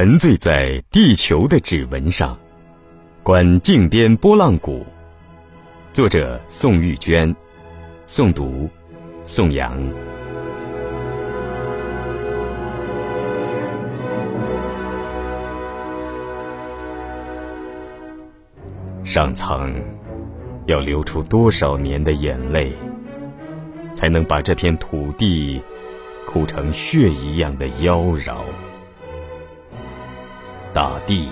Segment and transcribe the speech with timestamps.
[0.00, 2.34] 沉醉在地球的指纹上，
[3.22, 4.82] 观镜边波浪鼓。
[5.92, 7.36] 作者：宋玉娟，
[8.06, 8.66] 诵读：
[9.24, 9.78] 宋阳。
[19.04, 19.70] 上苍
[20.64, 22.72] 要流出多少年的眼泪，
[23.92, 25.60] 才能把这片土地
[26.24, 28.38] 哭成血一样的妖娆？
[30.80, 31.28] 大地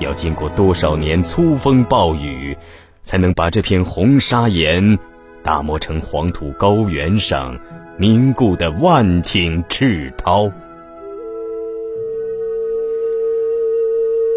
[0.00, 2.54] 要经过多少年粗风暴雨，
[3.02, 4.98] 才能把这片红砂岩
[5.42, 7.58] 打磨成黄土高原上
[7.98, 10.52] 凝固的万顷赤涛？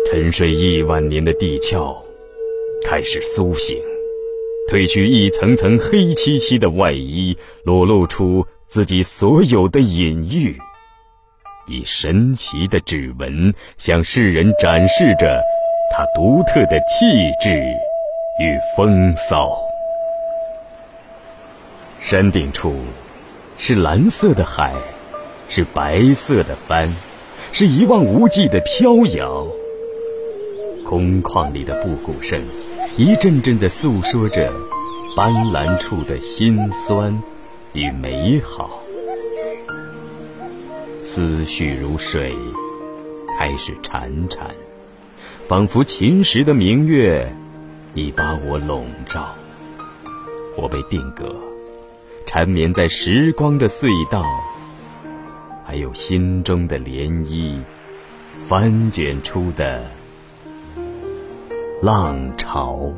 [0.09, 1.93] 沉睡亿万年的地壳
[2.81, 3.77] 开始苏醒，
[4.71, 10.57] 褪去一层层黑漆漆的外衣，裸露出自己所有的隐喻。
[11.69, 15.41] 以神奇的指纹向世人展示着
[15.95, 17.05] 它独特的气
[17.41, 17.61] 质
[18.41, 19.49] 与风骚。
[21.99, 22.75] 山顶处
[23.57, 24.73] 是蓝色的海，
[25.47, 26.93] 是白色的帆，
[27.51, 29.45] 是一望无际的飘摇。
[30.87, 32.41] 空旷里的布谷声，
[32.97, 34.51] 一阵阵的诉说着
[35.15, 37.21] 斑斓处的辛酸
[37.73, 38.81] 与美好。
[41.11, 42.35] 思绪如水，
[43.35, 44.41] 开始潺潺，
[45.47, 47.27] 仿佛秦时的明月，
[47.95, 49.33] 已把我笼罩。
[50.55, 51.35] 我被定格，
[52.27, 54.23] 缠绵在时光的隧道，
[55.65, 57.59] 还有心中的涟漪，
[58.47, 59.89] 翻卷出的
[61.81, 62.93] 浪潮。